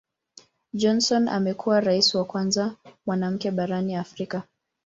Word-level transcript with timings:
Johnson 0.73 1.27
amekuwa 1.27 1.79
Rais 1.81 2.15
wa 2.15 2.25
kwanza 2.25 2.75
mwanamke 3.05 3.51
barani 3.51 3.95
Afrika. 3.95 4.43